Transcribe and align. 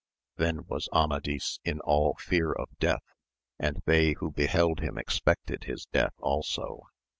Then 0.37 0.65
was 0.65 0.89
Amadis 0.91 1.59
in 1.63 1.79
all 1.81 2.15
fear 2.15 2.51
of 2.51 2.69
death, 2.79 3.03
and 3.59 3.83
they 3.85 4.13
who 4.13 4.31
beheld 4.31 4.79
him 4.79 4.97
expected 4.97 5.65
his 5.65 5.85
death 5.85 6.15
also. 6.17 6.87